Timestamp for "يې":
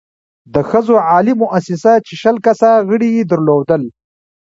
3.17-3.23